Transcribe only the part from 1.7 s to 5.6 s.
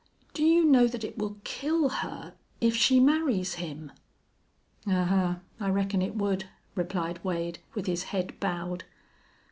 her, if she marries him?" "Ahuh!